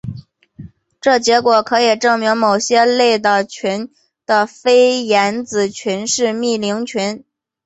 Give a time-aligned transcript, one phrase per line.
[0.99, 3.93] 这结果可以证明某些类的群
[4.25, 7.23] 的菲廷子群是幂零群。